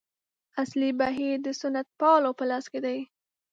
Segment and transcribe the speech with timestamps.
[0.61, 2.99] اصلي بهیر د سنتپالو په لاس کې دی.